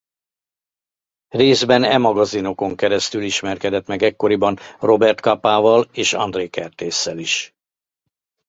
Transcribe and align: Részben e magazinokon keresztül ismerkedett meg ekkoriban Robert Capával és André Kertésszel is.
Részben 1.29 1.83
e 1.83 1.97
magazinokon 1.97 2.75
keresztül 2.75 3.21
ismerkedett 3.23 3.87
meg 3.87 4.03
ekkoriban 4.03 4.57
Robert 4.79 5.19
Capával 5.19 5.87
és 5.93 6.13
André 6.13 6.47
Kertésszel 6.49 7.17
is. 7.17 7.53